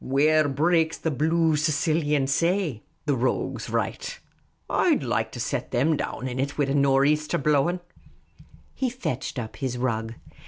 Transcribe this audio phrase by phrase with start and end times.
[0.03, 4.19] Where breaks the blue Sicilian say,' the rogues write.
[4.67, 7.81] I'd like to set them down in it, wid a nor' easter blowing!"
[8.73, 10.15] He fetched up his rug.